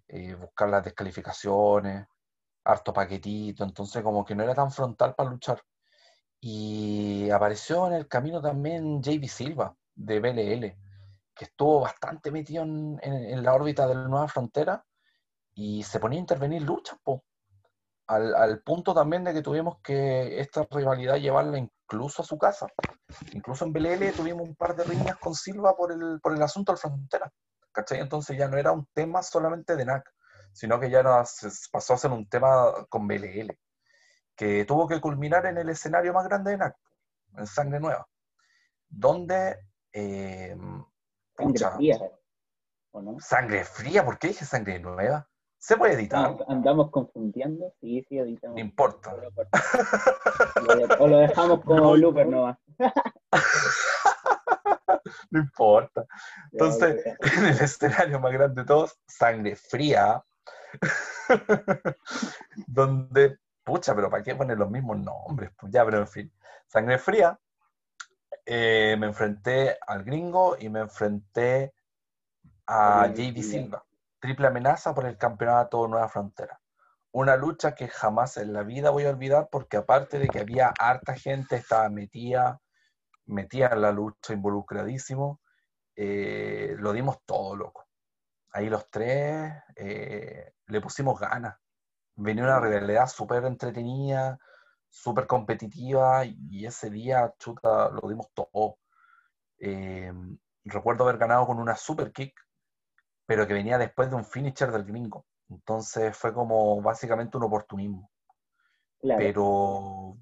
[0.07, 2.07] eh, buscar las descalificaciones,
[2.65, 5.61] harto paquetito, entonces como que no era tan frontal para luchar.
[6.41, 10.77] Y apareció en el camino también JB Silva, de BLL,
[11.35, 14.85] que estuvo bastante metido en, en- en la órbita de la nueva frontera
[15.55, 17.23] y se ponía a intervenir luchas, po
[18.07, 22.67] al, al punto también de que tuvimos que esta rivalidad llevarla incluso a su casa.
[23.33, 26.71] Incluso en BLL tuvimos un par de riñas con Silva por el, por el asunto
[26.71, 27.31] del frontera.
[27.71, 27.99] ¿Cachai?
[27.99, 30.09] Entonces ya no era un tema solamente de NAC,
[30.51, 33.55] sino que ya era- se pasó a ser un tema con BLL,
[34.35, 36.75] que tuvo que culminar en el escenario más grande de NAC,
[37.37, 38.07] en Sangre Nueva,
[38.89, 39.59] donde...
[39.93, 41.99] eh, Sangre pucha, fría,
[42.91, 43.19] ¿o no?
[43.19, 45.29] sangre fría, ¿por qué dije sangre nueva?
[45.67, 46.33] ¿Se puede editar?
[46.47, 47.73] Andamos confundiendo.
[47.81, 48.55] Sí, sí, editamos.
[48.55, 49.13] No importa.
[50.97, 52.57] O lo dejamos como No blooper nomás.
[55.31, 56.05] No importa.
[56.51, 57.05] Entonces,
[57.37, 60.23] en el escenario más grande de todos, sangre fría,
[62.67, 65.51] donde, pucha, pero ¿para qué poner los mismos nombres?
[65.57, 66.33] Pues ya, pero en fin,
[66.67, 67.39] sangre fría,
[68.45, 71.73] eh, me enfrenté al gringo y me enfrenté
[72.65, 73.43] a JD.
[73.43, 73.85] Silva,
[74.19, 76.59] triple amenaza por el campeonato Nueva Frontera.
[77.11, 80.73] Una lucha que jamás en la vida voy a olvidar porque aparte de que había
[80.79, 82.59] harta gente, estaba metida,
[83.25, 85.41] metida en la lucha, involucradísimo,
[85.95, 87.87] eh, lo dimos todo, loco.
[88.51, 91.57] Ahí los tres eh, le pusimos ganas.
[92.15, 94.37] Venía una rivalidad súper entretenida,
[94.89, 98.79] súper competitiva y ese día, chuta, lo dimos todo.
[99.59, 100.11] Eh,
[100.63, 102.46] recuerdo haber ganado con una super kick,
[103.27, 105.25] pero que venía después de un finisher del gringo.
[105.49, 108.09] Entonces fue como básicamente un oportunismo.
[108.99, 110.17] Claro, Pero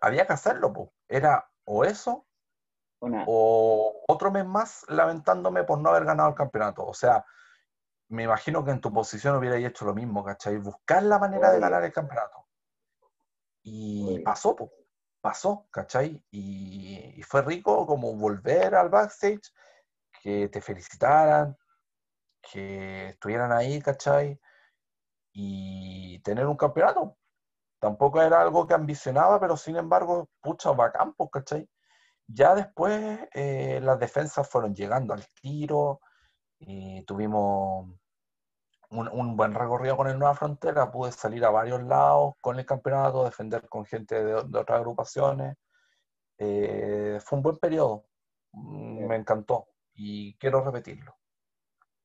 [0.00, 0.92] había que hacerlo, po.
[1.06, 2.26] Era o eso
[3.00, 6.84] o otro mes más lamentándome por no haber ganado el campeonato.
[6.84, 7.24] O sea,
[8.08, 10.56] me imagino que en tu posición hubierais hecho lo mismo, ¿cachai?
[10.56, 12.46] Buscar la manera de ganar el campeonato.
[13.62, 14.72] Y pasó, po,
[15.20, 16.24] pasó, ¿cachai?
[16.30, 19.52] Y, y fue rico como volver al backstage,
[20.22, 21.56] que te felicitaran,
[22.50, 24.40] que estuvieran ahí, ¿cachai?
[25.32, 27.16] Y tener un campeonato.
[27.80, 31.68] Tampoco era algo que ambicionaba, pero sin embargo, pucha, bacán, pues, ¿cachai?
[32.28, 36.00] Ya después eh, las defensas fueron llegando al tiro
[36.58, 37.88] y tuvimos
[38.90, 40.90] un, un buen recorrido con el Nueva Frontera.
[40.90, 45.56] Pude salir a varios lados con el campeonato, defender con gente de, de otras agrupaciones.
[46.38, 48.06] Eh, fue un buen periodo.
[48.52, 51.16] Mm, Me encantó y quiero repetirlo.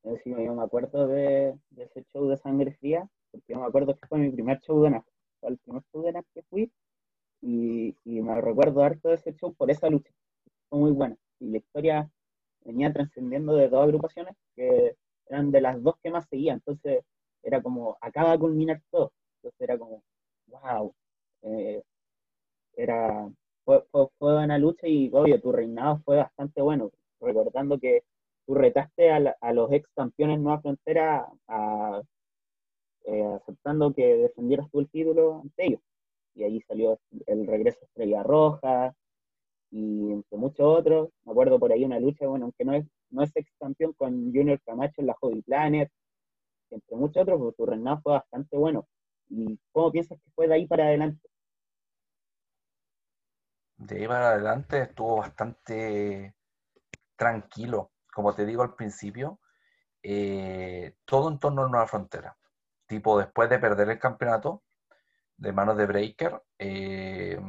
[0.04, 4.08] Sí, yo me acuerdo de, ese show de Sangre Fría, porque yo me acuerdo que
[4.08, 5.06] fue mi primer show de NAF.
[5.40, 6.72] Fue el primer show de NAF que fui
[7.42, 10.12] y, me recuerdo harto de ese show por esa lucha.
[10.70, 11.18] Fue muy buena.
[11.40, 12.12] Y la historia
[12.66, 14.96] venía trascendiendo de dos agrupaciones, que
[15.28, 17.04] eran de las dos que más seguía, entonces
[17.44, 20.04] era como, acaba de culminar todo, entonces era como,
[20.48, 20.94] wow,
[21.44, 21.84] eh,
[22.76, 23.30] era,
[23.66, 28.04] fue, fue, fue, buena lucha y obvio, tu reinado fue bastante bueno, recordando que
[28.56, 32.02] retaste a, los ex campeones Nueva Frontera a,
[33.06, 35.82] eh, aceptando que defendieras tú el título ante ellos.
[36.36, 38.96] Y ahí salió el regreso Estrella Roja
[39.72, 41.10] y entre muchos otros.
[41.26, 44.34] Me acuerdo por ahí una lucha, bueno, aunque no es, no es ex campeón con
[44.34, 45.92] Junior Camacho en la Hobby Planet,
[46.70, 48.88] entre muchos otros, porque tu reinado fue bastante bueno.
[49.30, 51.28] ¿Y cómo piensas que fue de ahí para adelante?
[53.78, 56.36] De ahí para adelante estuvo bastante
[57.16, 57.92] tranquilo.
[58.12, 59.40] Como te digo al principio,
[60.04, 62.38] eh, todo en torno a Nueva Frontera.
[62.88, 64.64] Tipo, después de perder el campeonato
[65.38, 67.40] de manos de Breaker, eh,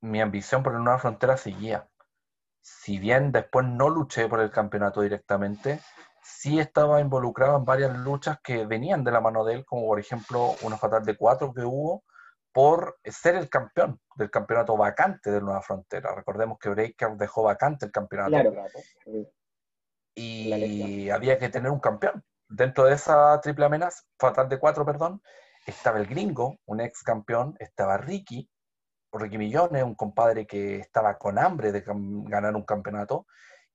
[0.00, 1.88] mi ambición por Nueva Frontera seguía.
[2.60, 5.80] Si bien después no luché por el campeonato directamente,
[6.22, 10.00] sí estaba involucrado en varias luchas que venían de la mano de él, como por
[10.00, 12.04] ejemplo una fatal de cuatro que hubo
[12.52, 16.14] por ser el campeón del campeonato vacante de Nueva Frontera.
[16.14, 18.30] Recordemos que Breaker dejó vacante el campeonato.
[18.30, 18.54] Claro,
[20.14, 22.24] Y había que tener un campeón.
[22.48, 25.20] Dentro de esa triple amenaza, fatal de cuatro, perdón,
[25.66, 28.48] estaba el gringo, un ex campeón, estaba Ricky,
[29.12, 33.26] Ricky Millones, un compadre que estaba con hambre de ganar un campeonato,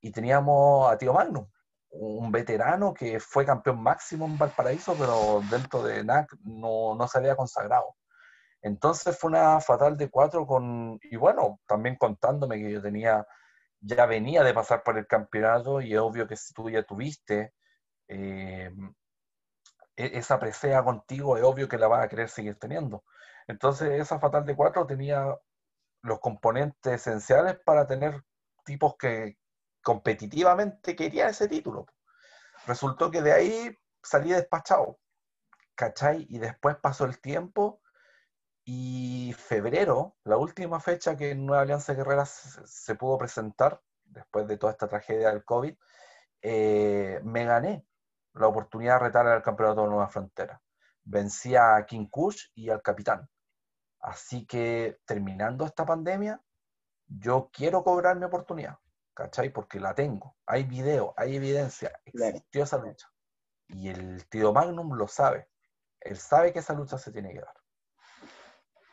[0.02, 1.47] y teníamos a Tío Magnum,
[1.91, 7.17] un veterano que fue campeón máximo en Valparaíso, pero dentro de NAC no, no se
[7.17, 7.95] había consagrado.
[8.62, 13.25] Entonces fue una fatal de cuatro con, y bueno, también contándome que yo tenía,
[13.81, 17.53] ya venía de pasar por el campeonato y es obvio que si tú ya tuviste
[18.07, 18.71] eh,
[19.95, 23.03] e-, esa presea contigo, es obvio que la vas a querer seguir teniendo.
[23.47, 25.35] Entonces esa fatal de cuatro tenía
[26.01, 28.23] los componentes esenciales para tener
[28.65, 29.37] tipos que
[29.81, 31.85] competitivamente querían ese título.
[32.67, 34.99] Resultó que de ahí salí despachado,
[35.75, 36.25] ¿cachai?
[36.29, 37.81] Y después pasó el tiempo
[38.71, 44.73] y febrero, la última fecha que Nueva Alianza Guerrera se, pudo presentar, después de toda
[44.73, 45.75] esta tragedia del COVID,
[46.43, 47.84] eh, me gané
[48.36, 50.62] la oportunidad de retar al campeonato de Nueva Frontera.
[51.03, 53.27] Vencí a King Kush y al capitán.
[54.01, 56.39] Así que terminando esta pandemia,
[57.08, 58.77] yo quiero cobrar mi oportunidad,
[59.15, 59.49] ¿cachai?
[59.49, 60.38] Porque la tengo.
[60.45, 63.12] Hay video, hay evidencia, existió esa lucha.
[63.67, 65.49] Y el tío Magnum lo sabe.
[65.99, 67.58] Él sabe que esa lucha se tiene que dar.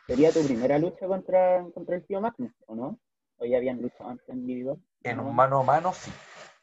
[0.07, 2.99] ¿Sería tu primera lucha contra, contra el tío Magnum, o no?
[3.37, 4.77] ¿O ya habían luchado antes en individual?
[5.03, 6.11] En un mano a mano, sí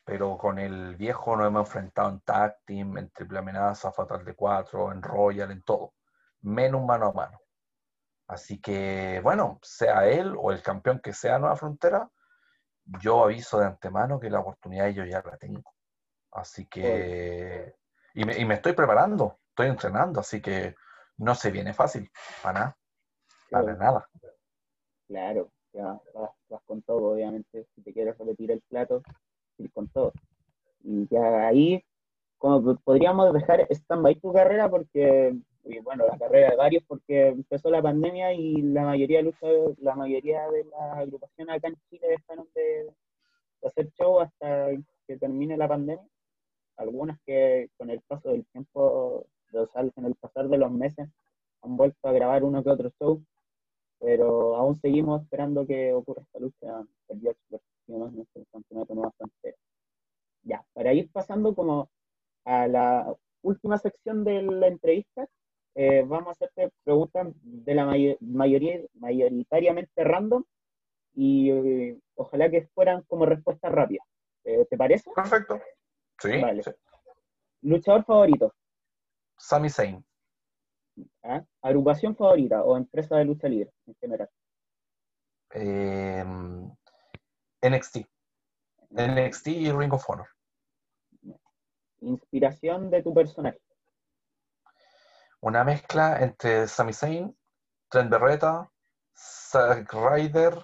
[0.05, 4.35] pero con el viejo nos hemos enfrentado en tag team, en triple amenaza, fatal de
[4.35, 5.95] cuatro, en royal, en todo,
[6.43, 7.41] menos mano a mano.
[8.27, 12.11] Así que, bueno, sea él o el campeón que sea Nueva Frontera,
[13.01, 15.75] yo aviso de antemano que la oportunidad yo ya la tengo.
[16.33, 17.75] Así que,
[18.15, 20.75] y me, y me estoy preparando, estoy entrenando, así que
[21.17, 22.11] no se viene fácil,
[22.43, 22.79] para nada,
[23.55, 24.09] para nada.
[25.07, 29.03] Claro, ya vas, vas, con todo, obviamente, si te quieres repetir el plato,
[29.59, 30.13] ir con todo.
[30.83, 31.83] Y ya ahí,
[32.39, 35.37] como podríamos dejar stand-by tu carrera, porque,
[35.83, 39.35] bueno, la carrera de varios, porque empezó la pandemia y la mayoría de
[39.79, 42.93] la mayoría de las agrupaciones acá en Chile dejaron de,
[43.63, 44.69] hacer show hasta
[45.07, 46.07] que termine la pandemia.
[46.77, 51.09] Algunas que con el paso del tiempo, o sea, con el pasar de los meses,
[51.63, 53.23] han vuelto a grabar uno que otro show,
[54.05, 57.23] pero aún seguimos esperando que ocurra esta lucha el
[58.15, 59.57] nuestro campeonato Nueva Frontera.
[60.43, 61.89] Ya, para ir pasando como
[62.45, 65.27] a la última sección de la entrevista,
[65.75, 67.87] eh, vamos a hacerte preguntas de la
[68.21, 70.45] mayoría, mayoritariamente random
[71.15, 74.07] y eh, ojalá que fueran como respuestas rápidas.
[74.45, 75.11] Eh, ¿Te parece?
[75.15, 75.59] Perfecto.
[76.21, 76.63] Sí, vale.
[77.63, 78.53] ¿Luchador favorito?
[79.39, 80.05] Sami Zayn.
[81.23, 81.45] ¿Ah?
[81.63, 84.31] ¿Agrupación favorita o empresa de lucha libre en general?
[85.51, 86.25] Eh,
[87.63, 88.07] NXT.
[88.91, 90.29] NXT y Ring of Honor.
[92.01, 93.61] Inspiración de tu personaje.
[95.41, 97.37] Una mezcla entre Sami Zayn,
[97.89, 98.71] Trent Beretta,
[99.15, 100.55] Zack Ryder,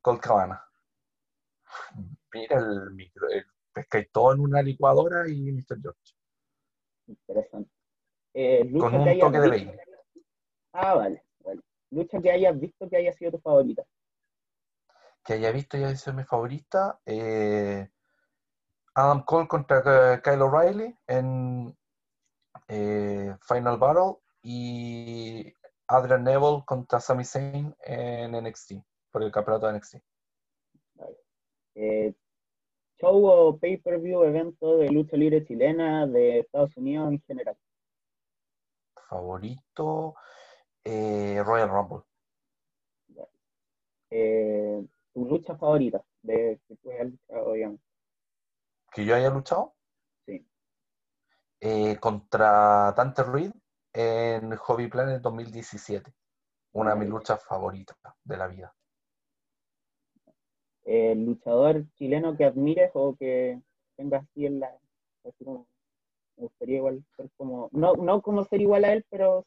[0.00, 0.64] Colt Cabana.
[2.32, 5.80] Mira el micro, el todo en una licuadora y Mr.
[5.80, 6.14] George.
[7.06, 7.77] Interesante.
[8.34, 9.78] Eh, Con un toque de Bane.
[10.72, 11.60] Ah, vale, vale.
[11.90, 13.84] Lucha que hayas visto que haya sido tu favorita
[15.28, 16.98] que haya visto y haya sido mi favorita.
[17.04, 17.86] Eh,
[18.94, 21.76] Adam Cole contra Kyle O'Reilly en
[22.66, 25.52] eh, Final Battle y
[25.86, 28.76] Adrian Neville contra Sami Zayn en NXT,
[29.10, 29.96] por el campeonato de NXT.
[31.74, 32.14] Eh,
[32.98, 37.56] show o pay-per-view evento de lucha libre chilena de Estados Unidos en general.
[39.08, 40.14] Favorito,
[40.84, 42.04] eh, Royal Rumble.
[44.10, 47.80] Eh, tu lucha favorita de que tú hayas luchado, digamos.
[48.92, 49.74] ¿Que yo haya luchado?
[50.26, 50.46] Sí.
[51.60, 53.52] Eh, contra Dante Reed
[53.92, 56.12] en Hobby Planet 2017.
[56.72, 58.74] Una de mis luchas favoritas de la vida.
[60.84, 63.60] ¿El luchador chileno que admires o que
[63.96, 64.68] tengas así en la...
[65.24, 65.66] Así como,
[66.38, 67.68] me gustaría igual ser como...
[67.72, 69.44] No, no como ser igual a él, pero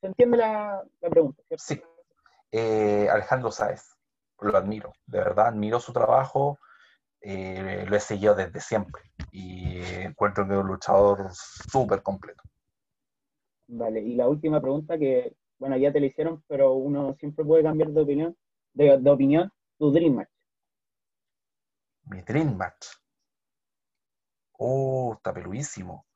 [0.00, 1.64] se entiende la, la pregunta, ¿cierto?
[1.66, 1.82] Sí.
[2.52, 3.82] Eh, Alejandro Sáez.
[4.40, 4.92] Lo admiro.
[5.06, 6.58] De verdad, admiro su trabajo.
[7.20, 9.02] Eh, lo he seguido desde siempre.
[9.32, 12.42] Y encuentro que es un luchador súper completo.
[13.66, 17.62] Vale, y la última pregunta que, bueno, ya te la hicieron, pero uno siempre puede
[17.62, 18.36] cambiar de opinión,
[18.72, 20.30] de, de opinión, tu Dream Match.
[22.04, 22.86] Mi Dream Match.
[24.52, 26.06] Oh, está peludísimo.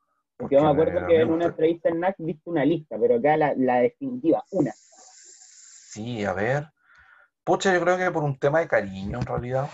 [0.42, 3.36] Porque yo me acuerdo que en una entrevista en NAC viste una lista, pero acá
[3.36, 4.72] la, la definitiva, una.
[4.74, 6.66] Sí, a ver.
[7.44, 9.68] Pucha, yo creo que por un tema de cariño, en realidad.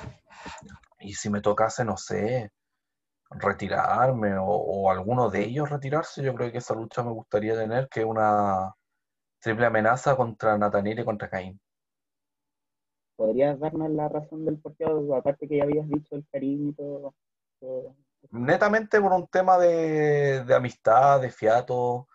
[1.00, 2.52] Y si me tocase, no sé,
[3.30, 7.88] retirarme o, o alguno de ellos retirarse, yo creo que esa lucha me gustaría tener,
[7.88, 8.74] que es una
[9.40, 11.58] triple amenaza contra Nathaniel y contra Caín.
[13.16, 14.84] ¿Podrías darnos la razón del porqué?
[15.16, 17.14] Aparte que ya habías dicho el cariño y todo.
[17.58, 17.96] todo.
[18.30, 22.08] Netamente por un tema de, amistad, de fiato,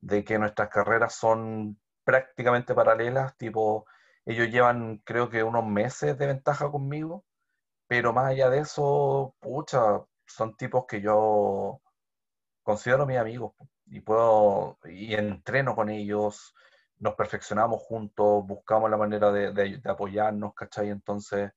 [0.00, 3.86] de que nuestras carreras son prácticamente paralelas, tipo,
[4.24, 7.24] ellos llevan creo que unos meses de ventaja conmigo,
[7.88, 9.80] pero más allá de eso, pucha,
[10.26, 11.80] son tipos que yo
[12.62, 13.54] considero mis amigos
[13.86, 16.54] y puedo, y entreno con ellos,
[16.98, 20.90] nos perfeccionamos juntos, buscamos la manera de, de- de apoyarnos, ¿cachai?
[20.90, 21.52] Entonces,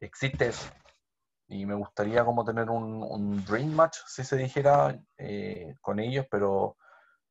[0.00, 0.68] existe eso.
[1.48, 6.26] Y me gustaría como tener un, un dream match, si se dijera, eh, con ellos,
[6.30, 6.76] pero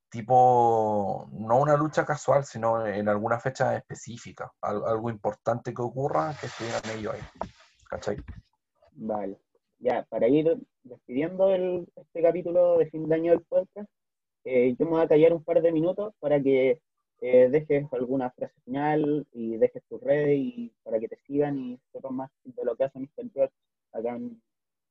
[0.10, 6.34] tipo, no una lucha casual, sino en alguna fecha específica, al- algo importante que ocurra,
[6.40, 7.22] que estuvieran ellos ahí,
[7.90, 8.18] ¿cachai?
[8.94, 9.38] Vale.
[9.80, 13.90] Ya, para ir despidiendo el, este capítulo de fin de año del podcast,
[14.44, 16.82] eh, yo me voy a callar un par de minutos para que
[17.22, 21.80] eh, dejes alguna frase final y dejes tus redes y para que te sigan y
[21.92, 23.52] sepan más de lo que hace Mr.
[23.94, 24.42] Acá en,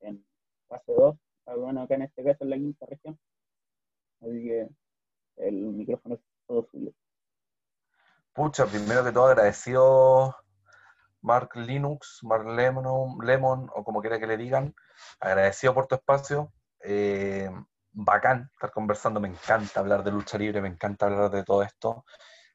[0.01, 0.25] en
[0.69, 1.17] fase 2,
[1.47, 3.19] ah, bueno, acá en este caso en la quinta región.
[4.21, 4.69] Así que
[5.37, 6.93] el micrófono es todo suyo.
[8.33, 10.37] Pucha, primero que todo agradecido
[11.23, 14.75] Mark Linux, Mark Lemon, Lemon o como quiera que le digan,
[15.21, 16.53] agradecido por tu espacio.
[16.81, 17.51] eh,
[17.97, 22.05] bacán estar conversando, me encanta hablar de lucha libre, me encanta hablar de todo esto.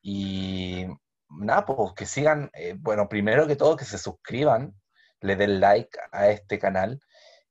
[0.03, 0.85] Y
[1.29, 4.75] nada, pues que sigan, eh, bueno, primero que todo que se suscriban,
[5.21, 6.99] le den like a este canal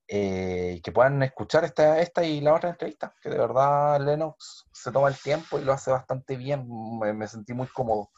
[0.07, 4.91] eh, que puedan escuchar esta, esta y la otra entrevista, que de verdad Lennox se
[4.91, 6.67] toma el tiempo y lo hace bastante bien,
[6.99, 8.11] me, me sentí muy cómodo.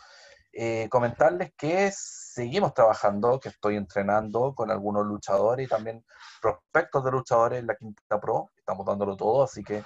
[0.55, 6.05] Eh, comentarles que seguimos trabajando, que estoy entrenando con algunos luchadores y también
[6.41, 9.83] prospectos de luchadores en la Quinta Pro, estamos dándolo todo, así que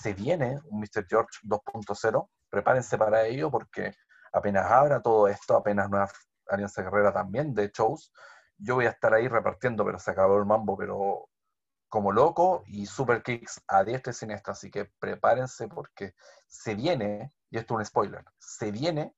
[0.00, 1.06] se viene un Mr.
[1.08, 3.94] George 2.0, prepárense para ello porque
[4.32, 6.10] apenas abra todo esto, apenas nueva
[6.48, 8.12] Alianza Guerrera también de shows,
[8.58, 11.28] yo voy a estar ahí repartiendo, pero se acabó el mambo, pero
[11.88, 16.14] como loco y super kicks a diestra y siniestra, así que prepárense porque
[16.46, 19.14] se viene, y esto es un spoiler, se viene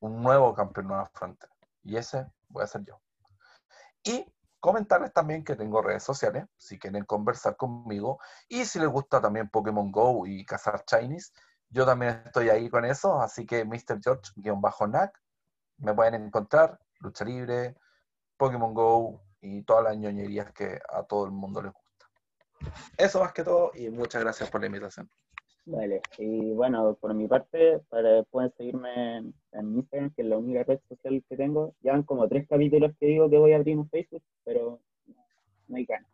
[0.00, 1.52] un nuevo campeón Nueva Frontera.
[1.82, 3.00] Y ese voy a ser yo.
[4.02, 4.24] Y
[4.60, 8.18] comentarles también que tengo redes sociales, si quieren conversar conmigo.
[8.48, 11.32] Y si les gusta también Pokémon Go y cazar Chinese,
[11.68, 13.20] yo también estoy ahí con eso.
[13.20, 14.00] Así que Mr.
[14.02, 15.20] George-NAC,
[15.78, 17.76] me pueden encontrar, lucha libre,
[18.36, 22.06] Pokémon Go y todas las ñoñerías que a todo el mundo les gusta.
[22.96, 25.08] Eso más que todo y muchas gracias por la invitación.
[25.68, 30.38] Vale, y bueno, por mi parte, para, pueden seguirme en, en Instagram, que es la
[30.38, 31.74] única red social que tengo.
[31.82, 34.80] Llevan como tres capítulos que digo que voy a abrir un Facebook, pero
[35.66, 36.08] no hay ganas.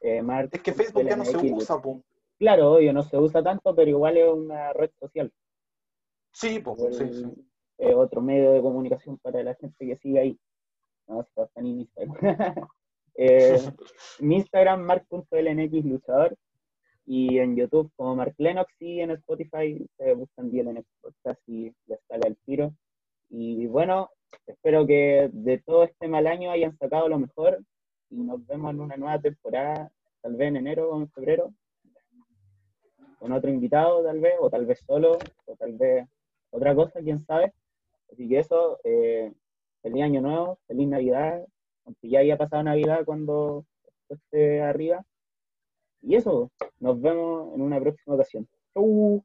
[0.00, 2.02] Eh, Es que Facebook ya no se usa, po.
[2.38, 5.32] Claro, obvio, no se usa tanto, pero igual es una red social.
[6.32, 7.92] Sí, Igual sí, sí.
[7.94, 10.40] otro medio de comunicación para la gente que sigue ahí.
[11.06, 12.16] No, si están en Instagram.
[13.18, 13.58] Eh,
[14.20, 16.36] mi Instagram, mark.lnx luchador.
[17.06, 21.98] Y en YouTube como Mark Lennox y en Spotify se buscan en podcast y les
[22.08, 22.74] sale al tiro.
[23.30, 24.10] Y bueno,
[24.46, 27.58] espero que de todo este mal año hayan sacado lo mejor
[28.10, 29.90] y nos vemos en una nueva temporada,
[30.20, 31.54] tal vez en enero o en febrero,
[33.18, 36.06] con otro invitado tal vez, o tal vez solo, o tal vez
[36.50, 37.52] otra cosa, quién sabe.
[38.12, 39.32] Así que eso, eh,
[39.82, 41.44] feliz año nuevo, feliz Navidad,
[41.84, 43.64] aunque ya haya pasado Navidad cuando
[44.08, 45.04] esté arriba.
[46.02, 48.48] Y eso, nos vemos en una próxima ocasión.
[48.74, 49.24] Chau.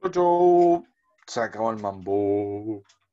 [0.00, 0.84] Chau, chau.
[1.26, 2.82] Se acabó el mambo.